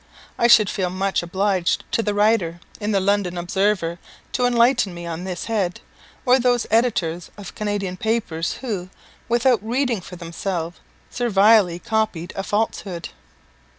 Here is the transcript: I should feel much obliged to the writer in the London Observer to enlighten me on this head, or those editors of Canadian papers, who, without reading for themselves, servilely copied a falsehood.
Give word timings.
I 0.35 0.47
should 0.47 0.67
feel 0.67 0.89
much 0.89 1.21
obliged 1.21 1.83
to 1.91 2.01
the 2.01 2.15
writer 2.15 2.59
in 2.79 2.91
the 2.91 2.99
London 2.99 3.37
Observer 3.37 3.99
to 4.31 4.47
enlighten 4.47 4.95
me 4.95 5.05
on 5.05 5.25
this 5.25 5.45
head, 5.45 5.79
or 6.25 6.39
those 6.39 6.65
editors 6.71 7.29
of 7.37 7.53
Canadian 7.53 7.97
papers, 7.97 8.53
who, 8.61 8.89
without 9.29 9.59
reading 9.63 10.01
for 10.01 10.15
themselves, 10.15 10.79
servilely 11.11 11.77
copied 11.77 12.33
a 12.35 12.41
falsehood. 12.41 13.09